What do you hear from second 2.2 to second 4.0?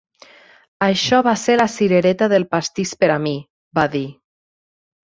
del pastís per a mi", va